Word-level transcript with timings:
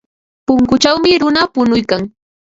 Punkuchawmi 0.45 1.11
runa 1.21 1.41
punuykan. 1.53 2.01